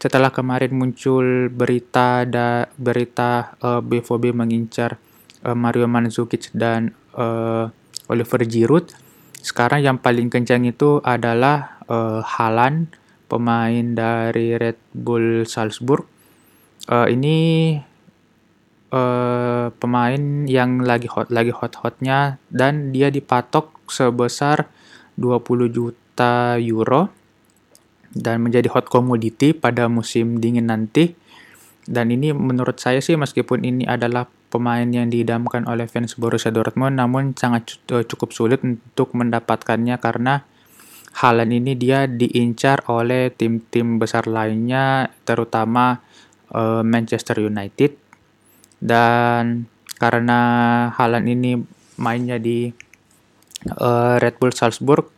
Setelah 0.00 0.32
kemarin 0.32 0.72
muncul 0.72 1.52
berita 1.52 2.24
da, 2.24 2.64
berita 2.80 3.52
uh, 3.60 3.78
eh, 3.78 3.80
BVB 3.84 4.32
mengincar 4.32 4.96
uh, 5.44 5.52
Mario 5.52 5.84
Mandzukic 5.84 6.48
dan 6.56 6.96
uh, 7.20 7.68
Oliver 8.08 8.40
Giroud, 8.48 8.96
sekarang 9.44 9.84
yang 9.84 9.96
paling 10.00 10.32
kencang 10.32 10.64
itu 10.64 11.04
adalah 11.04 11.84
uh, 11.84 12.24
Haaland, 12.24 12.96
pemain 13.30 13.94
dari 13.94 14.58
Red 14.58 14.82
Bull 14.90 15.46
Salzburg. 15.46 16.02
Uh, 16.90 17.06
ini 17.06 17.78
uh, 18.90 19.70
pemain 19.78 20.22
yang 20.50 20.82
lagi 20.82 21.06
hot 21.06 21.30
lagi 21.30 21.54
hot-hotnya 21.54 22.42
dan 22.50 22.90
dia 22.90 23.14
dipatok 23.14 23.86
sebesar 23.86 24.66
20 25.14 25.70
juta 25.70 26.58
euro 26.58 27.14
dan 28.10 28.42
menjadi 28.42 28.66
hot 28.74 28.90
commodity 28.90 29.54
pada 29.54 29.86
musim 29.86 30.42
dingin 30.42 30.66
nanti. 30.66 31.14
Dan 31.86 32.10
ini 32.10 32.34
menurut 32.34 32.76
saya 32.82 32.98
sih 32.98 33.14
meskipun 33.14 33.62
ini 33.62 33.86
adalah 33.86 34.28
pemain 34.50 34.84
yang 34.84 35.08
didamkan 35.08 35.64
oleh 35.70 35.86
fans 35.86 36.18
Borussia 36.18 36.50
Dortmund 36.50 36.98
namun 36.98 37.38
sangat 37.38 37.78
eh, 37.94 38.02
cukup 38.02 38.34
sulit 38.34 38.60
untuk 38.66 39.14
mendapatkannya 39.14 39.96
karena 40.02 40.42
Haaland 41.10 41.50
ini 41.50 41.74
dia 41.74 42.06
diincar 42.06 42.86
oleh 42.86 43.34
tim-tim 43.34 43.98
besar 43.98 44.30
lainnya 44.30 45.10
terutama 45.26 45.98
uh, 46.54 46.86
Manchester 46.86 47.42
United 47.42 47.98
dan 48.80 49.66
karena 50.00 50.40
Haaland 50.96 51.26
ini 51.28 51.60
mainnya 52.00 52.40
di 52.40 52.70
uh, 53.68 54.16
Red 54.16 54.40
Bull 54.40 54.54
Salzburg 54.56 55.12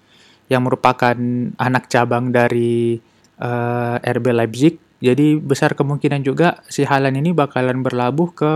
yang 0.51 0.67
merupakan 0.67 1.15
anak 1.57 1.87
cabang 1.89 2.35
dari 2.35 2.99
uh, 3.41 3.97
eh, 4.03 4.13
RB 4.19 4.27
Leipzig 4.35 4.75
jadi 5.03 5.39
besar 5.39 5.75
kemungkinan 5.79 6.23
juga 6.27 6.63
si 6.71 6.87
Haaland 6.87 7.19
ini 7.19 7.31
bakalan 7.35 7.83
berlabuh 7.83 8.29
ke 8.35 8.53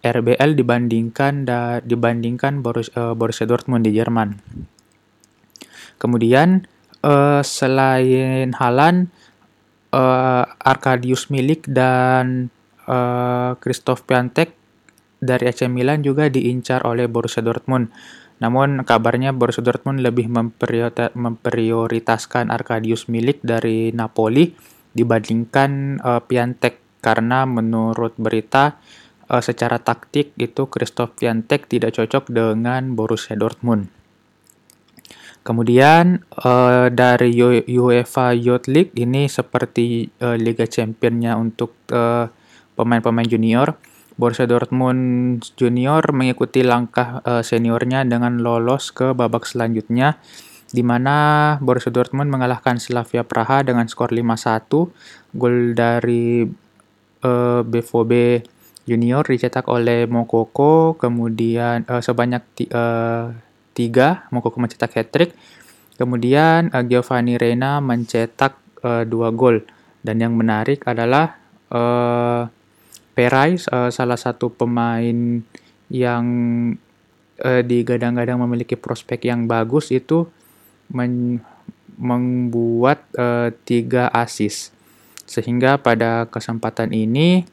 RBL 0.00 0.56
dibandingkan 0.56 1.44
da, 1.44 1.80
dibandingkan 1.84 2.64
Borussia, 2.64 3.12
Borussia 3.12 3.44
Dortmund 3.44 3.84
di 3.84 3.92
Jerman. 3.92 4.40
Kemudian 6.00 6.64
uh, 7.04 7.44
selain 7.44 8.56
Halan, 8.56 9.12
uh, 9.92 10.48
Arkadius 10.64 11.28
Milik 11.28 11.68
dan 11.68 12.48
uh, 12.88 13.52
Christoph 13.60 14.08
Piatek 14.08 14.56
dari 15.20 15.52
AC 15.52 15.68
Milan 15.68 16.00
juga 16.00 16.32
diincar 16.32 16.88
oleh 16.88 17.04
Borussia 17.04 17.44
Dortmund. 17.44 17.92
Namun 18.40 18.88
kabarnya 18.88 19.36
Borussia 19.36 19.60
Dortmund 19.60 20.00
lebih 20.00 20.32
memprioritaskan 21.12 22.48
Arkadius 22.48 23.12
Milik 23.12 23.44
dari 23.44 23.92
Napoli 23.92 24.56
dibandingkan 24.96 26.00
uh, 26.00 26.24
Piantek 26.24 27.04
karena 27.04 27.44
menurut 27.44 28.16
berita 28.16 28.80
uh, 29.28 29.44
secara 29.44 29.76
taktik 29.76 30.32
itu 30.40 30.66
Christoph 30.72 31.20
Piantek 31.20 31.68
tidak 31.68 32.00
cocok 32.00 32.32
dengan 32.32 32.96
Borussia 32.96 33.36
Dortmund. 33.36 33.99
Kemudian 35.50 36.22
uh, 36.46 36.86
dari 36.94 37.34
UEFA 37.66 38.38
Youth 38.38 38.70
League 38.70 38.94
ini 38.94 39.26
seperti 39.26 40.06
uh, 40.22 40.38
Liga 40.38 40.62
Championnya 40.62 41.34
untuk 41.34 41.74
pemain-pemain 42.78 43.26
uh, 43.26 43.32
junior 43.34 43.74
Borussia 44.20 44.44
Dortmund 44.46 45.42
Junior 45.56 46.04
mengikuti 46.14 46.60
langkah 46.60 47.24
uh, 47.24 47.40
seniornya 47.40 48.04
dengan 48.04 48.38
lolos 48.44 48.92
ke 48.92 49.16
babak 49.16 49.48
selanjutnya 49.48 50.20
di 50.70 50.84
mana 50.84 51.56
Borussia 51.58 51.90
Dortmund 51.90 52.30
mengalahkan 52.30 52.78
Slavia 52.78 53.26
Praha 53.26 53.66
dengan 53.66 53.90
skor 53.90 54.14
5-1. 54.14 55.34
Gol 55.34 55.74
dari 55.74 56.46
uh, 57.26 57.60
BVB 57.66 58.12
Junior 58.86 59.24
dicetak 59.26 59.66
oleh 59.66 60.06
Mokoko, 60.06 60.94
kemudian 60.94 61.88
uh, 61.90 61.98
sebanyak 61.98 62.44
uh, 62.70 63.34
tiga 63.72 64.26
Mokoko 64.34 64.58
mencetak 64.60 64.94
hat-trick. 64.96 65.34
Kemudian 66.00 66.72
uh, 66.72 66.84
Giovanni 66.84 67.36
Reina 67.36 67.78
mencetak 67.78 68.56
uh, 68.84 69.04
dua 69.04 69.30
gol. 69.34 69.62
Dan 70.00 70.24
yang 70.24 70.32
menarik 70.32 70.80
adalah 70.88 71.36
uh, 71.68 72.48
Perai 73.10 73.58
uh, 73.68 73.90
salah 73.92 74.16
satu 74.16 74.48
pemain 74.48 75.44
yang 75.92 76.24
uh, 77.42 77.60
digadang-gadang 77.60 78.40
memiliki 78.40 78.78
prospek 78.80 79.28
yang 79.28 79.44
bagus 79.44 79.92
itu 79.92 80.24
membuat 82.00 83.04
uh, 83.18 83.52
tiga 83.68 84.08
asis 84.08 84.72
sehingga 85.28 85.78
pada 85.78 86.26
kesempatan 86.26 86.90
ini 86.90 87.46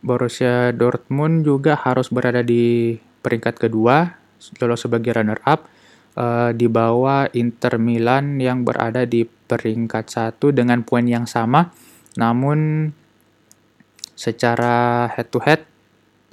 Borussia 0.00 0.72
Dortmund 0.72 1.44
juga 1.44 1.76
harus 1.76 2.08
berada 2.08 2.40
di 2.40 2.96
peringkat 3.20 3.58
kedua 3.58 4.17
lolos 4.58 4.86
sebagai 4.86 5.14
runner 5.14 5.38
up 5.46 5.66
uh, 6.18 6.50
di 6.54 6.66
bawah 6.66 7.30
Inter 7.34 7.78
Milan 7.78 8.38
yang 8.38 8.66
berada 8.66 9.04
di 9.04 9.24
peringkat 9.24 10.04
satu 10.08 10.54
dengan 10.54 10.82
poin 10.82 11.06
yang 11.06 11.26
sama 11.26 11.70
namun 12.18 12.90
secara 14.18 15.06
head 15.14 15.30
to 15.30 15.38
head 15.38 15.62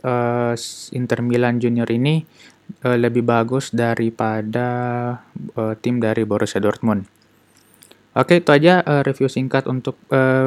uh, 0.05 0.53
Inter 0.93 1.21
Milan 1.21 1.59
Junior 1.62 1.91
ini 1.93 2.25
uh, 2.85 2.97
lebih 2.97 3.21
bagus 3.21 3.69
daripada 3.74 4.67
uh, 5.57 5.74
tim 5.77 6.01
dari 6.01 6.25
Borussia 6.25 6.59
Dortmund. 6.62 7.05
Oke, 8.15 8.39
itu 8.39 8.47
aja 8.50 8.81
uh, 8.81 9.03
review 9.03 9.27
singkat 9.27 9.67
untuk 9.67 10.00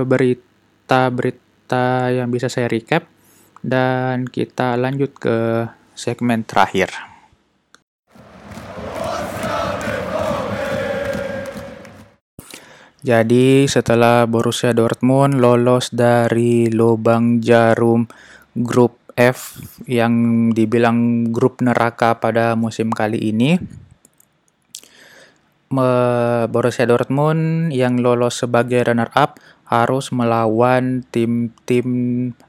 berita-berita 0.09 2.09
yang 2.17 2.33
bisa 2.33 2.49
saya 2.49 2.65
recap 2.65 3.05
dan 3.61 4.25
kita 4.25 4.73
lanjut 4.81 5.13
ke 5.21 5.69
segmen 5.93 6.49
terakhir. 6.49 7.08
Jadi 12.99 13.71
setelah 13.71 14.27
Borussia 14.27 14.75
Dortmund 14.75 15.39
lolos 15.39 15.95
dari 15.95 16.67
lubang 16.67 17.39
jarum 17.39 18.11
grup 18.59 18.99
F 19.15 19.63
yang 19.87 20.15
dibilang 20.51 21.31
grup 21.31 21.63
neraka 21.63 22.19
pada 22.19 22.59
musim 22.59 22.91
kali 22.91 23.31
ini, 23.31 23.55
Borussia 26.51 26.91
Dortmund 26.91 27.71
yang 27.71 28.03
lolos 28.03 28.43
sebagai 28.43 28.83
runner-up 28.83 29.39
harus 29.71 30.11
melawan 30.11 31.07
tim-tim 31.15 31.89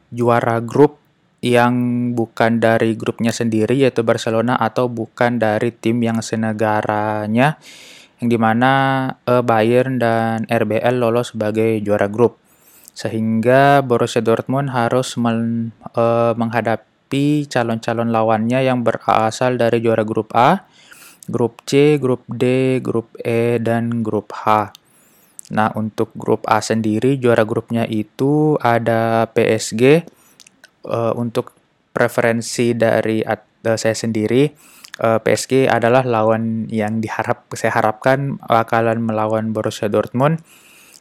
juara 0.10 0.64
grup 0.66 0.98
yang 1.46 1.76
bukan 2.16 2.60
dari 2.60 2.98
grupnya 3.00 3.32
sendiri 3.32 3.80
yaitu 3.80 4.04
Barcelona 4.04 4.60
atau 4.60 4.92
bukan 4.92 5.40
dari 5.40 5.72
tim 5.72 6.04
yang 6.04 6.20
senegaranya 6.20 7.56
yang 8.20 8.28
di 8.28 8.40
mana 8.40 8.72
uh, 9.24 9.44
Bayern 9.44 9.96
dan 10.00 10.44
RBL 10.48 11.00
lolos 11.00 11.32
sebagai 11.32 11.80
juara 11.80 12.12
grup. 12.12 12.36
Sehingga 12.92 13.80
Borussia 13.80 14.20
Dortmund 14.20 14.76
harus 14.76 15.16
men, 15.16 15.72
uh, 15.96 16.36
menghadapi 16.36 17.48
calon-calon 17.48 18.12
lawannya 18.12 18.60
yang 18.60 18.84
berasal 18.84 19.56
dari 19.56 19.80
juara 19.80 20.04
grup 20.04 20.36
A, 20.36 20.68
grup 21.32 21.64
C, 21.64 21.96
grup 21.96 22.28
D, 22.28 22.78
grup 22.84 23.16
E, 23.24 23.56
dan 23.64 24.04
grup 24.04 24.36
H. 24.36 24.76
Nah, 25.56 25.72
untuk 25.80 26.12
grup 26.14 26.44
A 26.46 26.60
sendiri 26.60 27.16
juara 27.18 27.48
grupnya 27.48 27.88
itu 27.88 28.60
ada 28.60 29.32
PSG. 29.32 30.04
Uh, 30.80 31.12
untuk 31.20 31.52
preferensi 31.92 32.72
dari 32.72 33.20
uh, 33.20 33.36
saya 33.76 33.92
sendiri, 33.92 34.48
uh, 35.00 35.18
eh, 35.18 35.20
PSG 35.24 35.66
adalah 35.72 36.04
lawan 36.04 36.68
yang 36.68 37.00
diharap 37.00 37.48
saya 37.56 37.74
harapkan 37.74 38.38
bakalan 38.46 39.00
melawan 39.00 39.56
Borussia 39.56 39.88
Dortmund. 39.88 40.44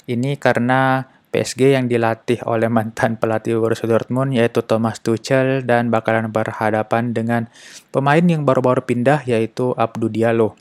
Ini 0.09 0.41
karena 0.41 1.05
PSG 1.29 1.77
yang 1.77 1.93
dilatih 1.93 2.41
oleh 2.49 2.73
mantan 2.73 3.21
pelatih 3.21 3.61
Borussia 3.61 3.85
Dortmund 3.85 4.33
yaitu 4.33 4.65
Thomas 4.65 5.05
Tuchel 5.05 5.67
dan 5.69 5.93
bakalan 5.93 6.33
berhadapan 6.33 7.13
dengan 7.13 7.53
pemain 7.93 8.25
yang 8.25 8.49
baru-baru 8.49 8.87
pindah 8.89 9.29
yaitu 9.29 9.77
Abdou 9.77 10.09
Diallo. 10.09 10.57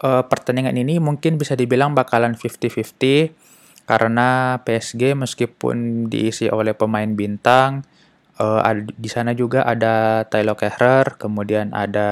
Uh, 0.00 0.24
pertandingan 0.24 0.80
ini 0.80 0.96
mungkin 0.96 1.36
bisa 1.36 1.52
dibilang 1.52 1.92
bakalan 1.92 2.32
50-50 2.32 3.36
karena 3.84 4.56
PSG 4.64 5.12
meskipun 5.12 6.08
diisi 6.08 6.48
oleh 6.48 6.72
pemain 6.72 7.12
bintang 7.12 7.84
uh, 8.40 8.60
ada, 8.64 8.88
di 8.88 9.08
sana 9.12 9.36
juga 9.36 9.62
ada 9.68 10.24
Tyler 10.24 10.56
Kehrer, 10.56 11.20
kemudian 11.20 11.76
ada 11.76 12.08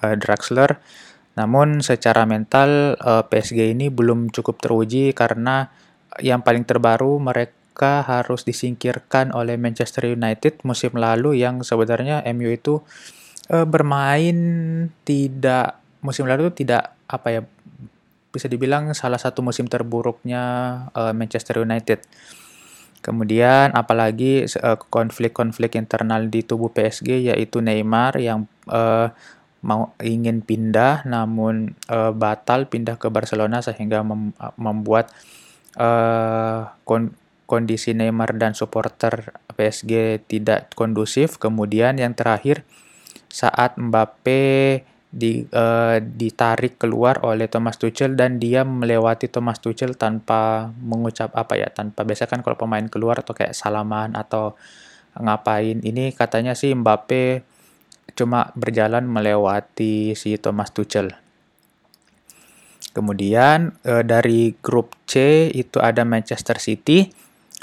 uh, 0.00 0.16
Draxler. 0.16 0.80
Namun 1.36 1.84
secara 1.84 2.24
mental 2.24 2.96
uh, 2.96 3.22
PSG 3.28 3.76
ini 3.76 3.92
belum 3.92 4.32
cukup 4.32 4.56
teruji 4.56 5.12
karena 5.12 5.68
yang 6.24 6.40
paling 6.40 6.64
terbaru 6.64 7.20
mereka 7.20 8.00
harus 8.08 8.48
disingkirkan 8.48 9.36
oleh 9.36 9.60
Manchester 9.60 10.08
United 10.08 10.64
musim 10.64 10.96
lalu 10.96 11.44
yang 11.44 11.60
sebenarnya 11.60 12.24
MU 12.32 12.48
itu 12.48 12.80
uh, 13.52 13.68
bermain 13.68 14.38
tidak 15.04 15.76
musim 16.00 16.24
lalu 16.24 16.48
tidak 16.56 16.96
apa 17.04 17.28
ya 17.28 17.40
bisa 18.32 18.48
dibilang 18.48 18.92
salah 18.96 19.16
satu 19.16 19.44
musim 19.44 19.64
terburuknya 19.64 20.42
uh, 20.92 21.12
Manchester 21.16 21.64
United. 21.64 22.04
Kemudian 23.06 23.70
apalagi 23.70 24.50
uh, 24.58 24.74
konflik-konflik 24.90 25.78
internal 25.78 26.26
di 26.26 26.42
tubuh 26.42 26.74
PSG 26.74 27.30
yaitu 27.30 27.62
Neymar 27.62 28.18
yang 28.18 28.50
uh, 28.66 29.14
mau 29.62 29.94
ingin 30.02 30.42
pindah 30.42 31.06
namun 31.06 31.78
uh, 31.86 32.10
batal 32.10 32.66
pindah 32.66 32.98
ke 32.98 33.06
Barcelona 33.06 33.62
sehingga 33.62 34.02
mem 34.02 34.34
membuat 34.58 35.14
uh, 35.78 36.66
kon 36.82 37.14
kondisi 37.46 37.94
Neymar 37.94 38.34
dan 38.34 38.58
supporter 38.58 39.30
PSG 39.54 40.26
tidak 40.26 40.74
kondusif. 40.74 41.38
Kemudian 41.38 42.02
yang 42.02 42.10
terakhir 42.18 42.66
saat 43.30 43.78
Mbappe 43.78 44.82
di, 45.10 45.46
uh, 45.48 45.96
ditarik 46.02 46.76
keluar 46.76 47.22
oleh 47.22 47.46
Thomas 47.46 47.78
Tuchel 47.78 48.18
dan 48.18 48.42
dia 48.42 48.66
melewati 48.66 49.30
Thomas 49.30 49.62
Tuchel 49.62 49.94
tanpa 49.94 50.70
mengucap 50.82 51.32
apa 51.32 51.56
ya 51.56 51.70
tanpa 51.70 52.02
biasa 52.02 52.26
kan 52.26 52.42
kalau 52.42 52.58
pemain 52.58 52.84
keluar 52.90 53.22
atau 53.22 53.32
kayak 53.32 53.54
salaman 53.54 54.12
atau 54.18 54.58
ngapain 55.16 55.80
ini 55.80 56.12
katanya 56.12 56.52
sih 56.52 56.76
Mbappe 56.76 57.40
cuma 58.12 58.52
berjalan 58.56 59.08
melewati 59.08 60.12
si 60.16 60.36
Thomas 60.36 60.72
Tuchel. 60.72 61.12
Kemudian 62.92 63.76
uh, 63.84 64.00
dari 64.04 64.56
grup 64.60 64.96
C 65.04 65.46
itu 65.52 65.80
ada 65.84 66.04
Manchester 66.04 66.56
City. 66.56 67.08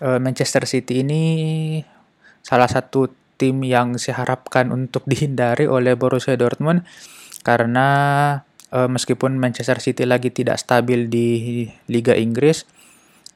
Uh, 0.01 0.21
Manchester 0.21 0.65
City 0.69 1.01
ini 1.01 1.23
salah 2.45 2.69
satu 2.69 3.09
tim 3.37 3.65
yang 3.65 3.97
saya 3.97 4.25
harapkan 4.25 4.69
untuk 4.69 5.05
dihindari 5.09 5.65
oleh 5.65 5.97
Borussia 5.97 6.37
Dortmund 6.37 6.85
karena 7.43 7.87
uh, 8.71 8.89
meskipun 8.89 9.35
Manchester 9.37 9.77
City 9.83 10.07
lagi 10.07 10.31
tidak 10.31 10.57
stabil 10.57 11.11
di 11.11 11.27
Liga 11.91 12.15
Inggris, 12.15 12.63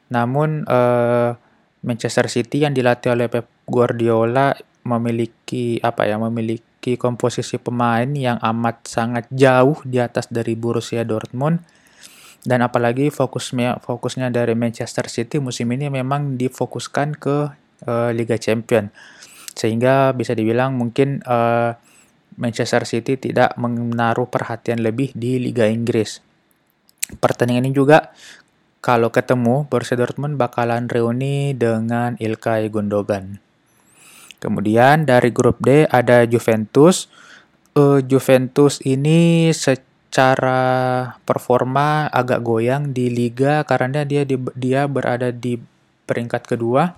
namun 0.08 0.64
uh, 0.64 1.36
Manchester 1.84 2.26
City 2.26 2.66
yang 2.66 2.74
dilatih 2.74 3.14
oleh 3.14 3.28
Pep 3.30 3.46
Guardiola 3.68 4.56
memiliki 4.82 5.76
apa 5.84 6.08
ya 6.08 6.16
memiliki 6.16 6.96
komposisi 6.96 7.60
pemain 7.60 8.08
yang 8.08 8.40
amat 8.40 8.88
sangat 8.88 9.24
jauh 9.28 9.78
di 9.84 10.00
atas 10.00 10.26
dari 10.32 10.56
Borussia 10.56 11.04
Dortmund. 11.04 11.62
Dan 12.38 12.64
apalagi 12.64 13.12
fokusnya 13.12 13.82
fokusnya 13.82 14.32
dari 14.32 14.56
Manchester 14.56 15.10
City 15.12 15.36
musim 15.36 15.68
ini 15.74 15.92
memang 15.92 16.40
difokuskan 16.40 17.18
ke 17.18 17.36
uh, 17.84 18.10
Liga 18.14 18.40
Champion. 18.40 18.88
Sehingga 19.52 20.16
bisa 20.16 20.32
dibilang 20.32 20.78
mungkin 20.78 21.20
uh, 21.28 21.76
Manchester 22.38 22.86
City 22.86 23.18
tidak 23.18 23.58
menaruh 23.58 24.30
perhatian 24.30 24.80
lebih 24.80 25.10
di 25.18 25.42
Liga 25.42 25.66
Inggris. 25.66 26.22
Pertandingan 27.18 27.66
ini 27.66 27.74
juga 27.74 28.14
kalau 28.78 29.10
ketemu 29.10 29.66
Borussia 29.66 29.98
Dortmund 29.98 30.38
bakalan 30.38 30.86
reuni 30.86 31.52
dengan 31.52 32.14
Ilkay 32.14 32.70
Gundogan. 32.70 33.42
Kemudian 34.38 35.02
dari 35.02 35.34
grup 35.34 35.58
D 35.58 35.84
ada 35.90 36.22
Juventus. 36.24 37.10
Uh, 37.74 37.98
Juventus 38.02 38.78
ini 38.86 39.50
secara 39.50 40.62
performa 41.26 42.06
agak 42.10 42.42
goyang 42.42 42.94
di 42.94 43.10
liga 43.10 43.66
karena 43.66 44.06
dia 44.06 44.22
di, 44.22 44.38
dia 44.54 44.86
berada 44.86 45.34
di 45.34 45.58
peringkat 46.06 46.42
kedua 46.46 46.94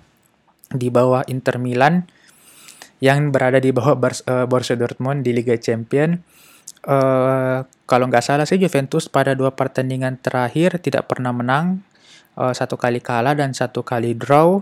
di 0.71 0.87
bawah 0.87 1.25
Inter 1.27 1.57
Milan 1.57 2.07
yang 3.01 3.33
berada 3.33 3.57
di 3.57 3.73
bawah 3.73 3.97
uh, 3.97 4.45
Borussia 4.45 4.77
Dortmund 4.77 5.25
di 5.25 5.33
Liga 5.33 5.57
Champion. 5.57 6.21
Uh, 6.85 7.65
kalau 7.89 8.07
nggak 8.07 8.23
salah 8.23 8.45
sih 8.45 8.61
Juventus 8.61 9.09
pada 9.09 9.33
dua 9.33 9.53
pertandingan 9.57 10.21
terakhir 10.21 10.77
tidak 10.81 11.09
pernah 11.09 11.33
menang, 11.33 11.81
uh, 12.37 12.53
satu 12.53 12.77
kali 12.77 13.01
kalah 13.01 13.33
dan 13.33 13.57
satu 13.57 13.81
kali 13.81 14.13
draw. 14.13 14.61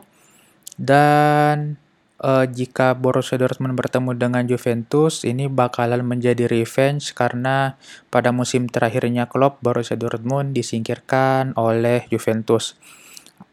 Dan 0.80 1.75
uh, 2.23 2.47
jika 2.47 2.95
Borussia 2.95 3.36
Dortmund 3.36 3.75
bertemu 3.75 4.15
dengan 4.15 4.43
Juventus 4.47 5.28
ini 5.28 5.52
bakalan 5.52 6.08
menjadi 6.08 6.47
revenge 6.47 7.12
karena 7.12 7.75
pada 8.08 8.32
musim 8.32 8.71
terakhirnya 8.71 9.28
Klopp 9.28 9.60
Borussia 9.60 9.99
Dortmund 9.99 10.56
disingkirkan 10.56 11.60
oleh 11.60 12.08
Juventus. 12.08 12.80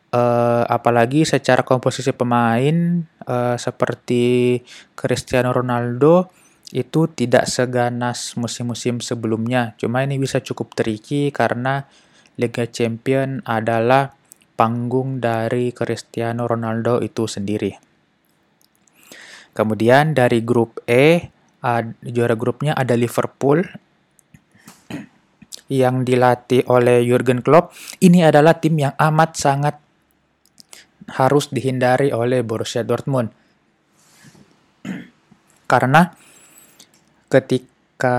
Uh, 0.07 0.63
apalagi 0.71 1.27
secara 1.27 1.67
komposisi 1.67 2.15
pemain 2.15 3.03
uh, 3.27 3.59
seperti 3.59 4.63
Cristiano 4.95 5.51
Ronaldo 5.51 6.31
itu 6.71 7.11
tidak 7.11 7.51
seganas 7.51 8.39
musim-musim 8.39 9.03
sebelumnya. 9.03 9.75
Cuma 9.79 10.07
ini 10.07 10.19
bisa 10.19 10.39
cukup 10.43 10.79
tricky 10.79 11.35
karena 11.35 11.87
Liga 12.39 12.67
Champion 12.71 13.43
adalah 13.47 14.15
panggung 14.57 15.23
dari 15.23 15.71
Cristiano 15.71 16.49
Ronaldo 16.49 17.05
itu 17.05 17.29
sendiri. 17.29 17.77
Kemudian 19.57 20.13
dari 20.13 20.45
grup 20.45 20.85
E, 20.85 21.33
juara 22.03 22.37
grupnya 22.37 22.77
ada 22.77 22.93
Liverpool 22.93 23.65
yang 25.67 26.07
dilatih 26.07 26.67
oleh 26.69 27.03
Jurgen 27.03 27.43
Klopp. 27.43 27.73
Ini 27.99 28.29
adalah 28.29 28.59
tim 28.61 28.77
yang 28.77 28.95
amat 28.97 29.31
sangat 29.35 29.86
harus 31.11 31.51
dihindari 31.55 32.11
oleh 32.11 32.43
Borussia 32.43 32.83
Dortmund. 32.83 33.31
Karena 35.71 36.11
ketika 37.31 38.19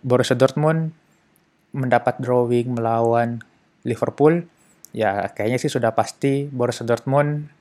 Borussia 0.00 0.36
Dortmund 0.36 0.92
mendapat 1.76 2.20
drawing 2.20 2.76
melawan 2.76 3.44
Liverpool, 3.84 4.44
ya 4.96 5.28
kayaknya 5.32 5.60
sih 5.60 5.72
sudah 5.72 5.92
pasti 5.92 6.48
Borussia 6.48 6.88
Dortmund 6.88 7.56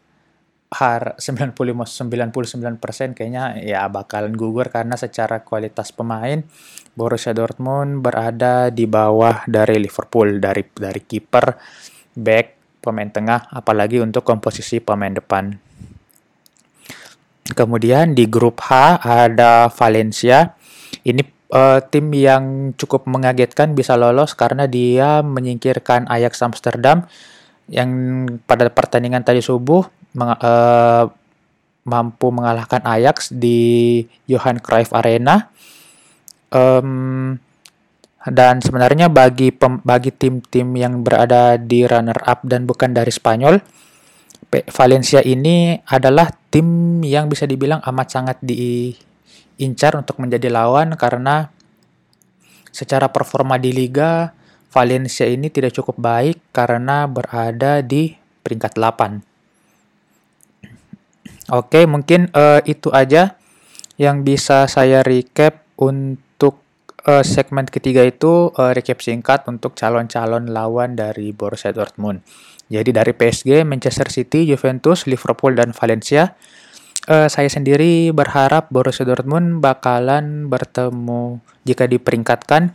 har 0.75 1.15
95 1.21 1.55
99% 1.55 3.15
kayaknya 3.15 3.55
ya 3.63 3.87
bakalan 3.87 4.35
gugur 4.35 4.67
karena 4.67 4.97
secara 4.97 5.45
kualitas 5.45 5.93
pemain 5.95 6.43
Borussia 6.97 7.31
Dortmund 7.31 8.03
berada 8.03 8.73
di 8.73 8.83
bawah 8.89 9.45
dari 9.45 9.79
Liverpool 9.79 10.41
dari 10.41 10.63
dari 10.71 11.01
kiper, 11.03 11.45
back, 12.17 12.47
pemain 12.85 13.09
tengah 13.09 13.49
apalagi 13.49 13.97
untuk 13.97 14.21
komposisi 14.21 14.77
pemain 14.77 15.09
depan. 15.09 15.57
Kemudian 17.57 18.13
di 18.13 18.29
grup 18.29 18.61
H 18.61 19.01
ada 19.01 19.69
Valencia. 19.73 20.53
Ini 21.05 21.21
uh, 21.53 21.81
tim 21.89 22.09
yang 22.13 22.73
cukup 22.77 23.05
mengagetkan 23.05 23.73
bisa 23.77 23.93
lolos 23.97 24.33
karena 24.33 24.65
dia 24.65 25.21
menyingkirkan 25.21 26.09
Ajax 26.09 26.41
Amsterdam 26.41 27.05
yang 27.69 27.89
pada 28.45 28.69
pertandingan 28.69 29.25
tadi 29.25 29.41
subuh 29.41 29.85
meng, 30.13 30.37
uh, 30.37 31.09
mampu 31.85 32.33
mengalahkan 32.33 32.81
Ajax 32.81 33.29
di 33.29 34.01
Johan 34.25 34.57
Cruyff 34.57 34.89
Arena. 34.93 35.53
Um, 36.49 37.37
dan 38.25 38.57
sebenarnya 38.57 39.05
bagi 39.05 39.53
pem, 39.53 39.77
bagi 39.85 40.09
tim-tim 40.09 40.73
yang 40.73 41.05
berada 41.05 41.61
di 41.61 41.85
runner 41.85 42.17
up 42.25 42.41
dan 42.41 42.65
bukan 42.65 42.89
dari 42.89 43.13
Spanyol, 43.13 43.61
Valencia 44.73 45.21
ini 45.21 45.77
adalah 45.85 46.31
tim 46.49 47.01
yang 47.05 47.29
bisa 47.29 47.45
dibilang 47.45 47.85
amat 47.85 48.07
sangat 48.09 48.37
diincar 48.41 49.93
untuk 49.99 50.17
menjadi 50.17 50.49
lawan 50.49 50.97
karena 50.97 51.53
secara 52.73 53.11
performa 53.13 53.61
di 53.61 53.75
liga 53.75 54.33
Valencia 54.73 55.23
ini 55.29 55.47
tidak 55.53 55.77
cukup 55.77 55.95
baik 55.95 56.41
karena 56.49 57.05
berada 57.05 57.79
di 57.85 58.11
peringkat 58.41 58.73
8. 58.75 59.21
Oke, 61.53 61.85
mungkin 61.85 62.33
uh, 62.33 62.57
itu 62.65 62.89
aja 62.89 63.37
yang 64.01 64.25
bisa 64.25 64.65
saya 64.65 65.05
recap 65.05 65.61
untuk 65.77 66.24
uh, 67.05 67.23
segmen 67.23 67.69
ketiga 67.69 68.01
itu 68.01 68.51
uh, 68.53 68.71
recap 68.73 68.99
singkat 68.99 69.45
untuk 69.45 69.77
calon-calon 69.77 70.49
lawan 70.49 70.97
dari 70.97 71.31
Borussia 71.31 71.71
Dortmund. 71.71 72.25
Jadi 72.65 72.89
dari 72.89 73.13
PSG, 73.13 73.61
Manchester 73.61 74.09
City, 74.09 74.49
Juventus, 74.49 75.05
Liverpool 75.05 75.53
dan 75.53 75.71
Valencia. 75.71 76.33
Uh, 77.05 77.29
saya 77.29 77.45
sendiri 77.45 78.09
berharap 78.09 78.73
Borussia 78.73 79.05
Dortmund 79.05 79.61
bakalan 79.61 80.49
bertemu 80.49 81.37
jika 81.61 81.85
diperingkatkan. 81.85 82.73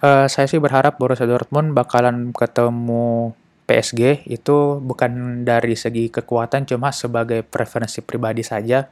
Uh, 0.00 0.24
saya 0.28 0.48
sih 0.48 0.56
berharap 0.56 0.96
Borussia 0.96 1.28
Dortmund 1.28 1.76
bakalan 1.76 2.32
ketemu 2.32 3.36
PSG 3.66 4.30
itu 4.30 4.78
bukan 4.78 5.42
dari 5.42 5.74
segi 5.74 6.08
kekuatan 6.08 6.64
cuma 6.70 6.94
sebagai 6.94 7.44
preferensi 7.44 8.00
pribadi 8.00 8.40
saja. 8.40 8.88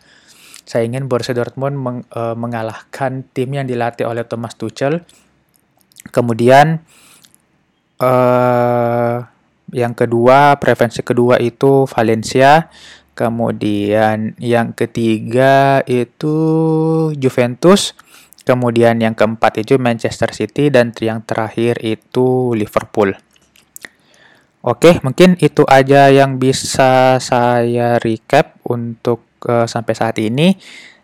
Saya 0.65 0.89
ingin 0.89 1.09
Borussia 1.09 1.37
Dortmund 1.37 1.77
meng, 1.77 1.99
uh, 2.17 2.33
mengalahkan 2.33 3.25
tim 3.37 3.53
yang 3.53 3.69
dilatih 3.69 4.09
oleh 4.09 4.25
Thomas 4.25 4.57
Tuchel. 4.57 5.05
Kemudian 6.09 6.85
uh, 8.01 9.17
yang 9.73 9.93
kedua, 9.97 10.57
preferensi 10.61 11.01
kedua 11.05 11.41
itu 11.41 11.89
Valencia. 11.89 12.69
Kemudian 13.15 14.35
yang 14.43 14.75
ketiga 14.75 15.81
itu 15.87 16.37
Juventus. 17.15 17.95
Kemudian 18.45 19.01
yang 19.01 19.17
keempat 19.17 19.65
itu 19.65 19.81
Manchester 19.81 20.29
City 20.37 20.69
dan 20.69 20.93
yang 21.01 21.25
terakhir 21.25 21.81
itu 21.81 22.53
Liverpool. 22.53 23.17
Oke, 24.65 24.97
mungkin 25.05 25.37
itu 25.45 25.61
aja 25.69 26.09
yang 26.09 26.41
bisa 26.41 27.21
saya 27.21 28.01
recap 28.01 28.57
untuk 28.65 29.21
uh, 29.45 29.69
sampai 29.69 29.93
saat 29.93 30.17
ini. 30.17 30.57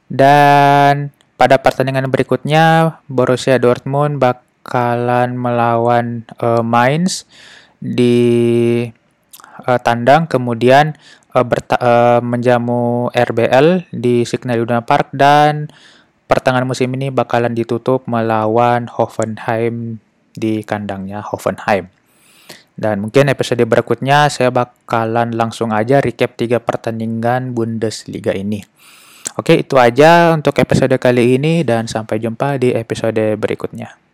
Dan 0.09 1.13
pada 1.37 1.61
pertandingan 1.61 2.09
berikutnya 2.09 2.97
Borussia 3.05 3.61
Dortmund 3.61 4.17
bakalan 4.17 5.37
melawan 5.37 6.25
uh, 6.41 6.65
Mainz 6.65 7.29
di 7.85 8.89
uh, 9.69 9.77
tandang, 9.85 10.25
kemudian 10.25 10.97
uh, 11.37 11.45
uh, 11.45 12.25
menjamu 12.25 13.13
RBL 13.13 13.93
di 13.93 14.25
Signal 14.25 14.65
Iduna 14.65 14.81
Park 14.81 15.13
dan 15.13 15.69
pertengahan 16.25 16.65
musim 16.65 16.89
ini 16.97 17.13
bakalan 17.13 17.53
ditutup 17.53 18.09
melawan 18.09 18.89
Hoffenheim 18.89 20.01
di 20.33 20.65
kandangnya 20.65 21.21
Hoffenheim. 21.21 22.00
Dan 22.81 23.05
mungkin 23.05 23.29
episode 23.29 23.61
berikutnya 23.61 24.33
saya 24.33 24.49
bakalan 24.49 25.37
langsung 25.37 25.69
aja 25.69 26.01
recap 26.01 26.33
tiga 26.41 26.65
pertandingan 26.65 27.53
Bundesliga 27.53 28.33
ini. 28.33 28.65
Oke, 29.37 29.61
itu 29.61 29.77
aja 29.77 30.33
untuk 30.33 30.57
episode 30.57 30.97
kali 30.97 31.37
ini 31.37 31.61
dan 31.61 31.85
sampai 31.85 32.17
jumpa 32.17 32.57
di 32.57 32.73
episode 32.73 33.37
berikutnya. 33.37 34.10